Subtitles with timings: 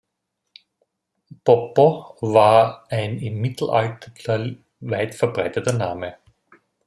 [1.43, 4.11] Boppo war ein im Mittelalter
[4.79, 6.17] weit verbreiteter Name.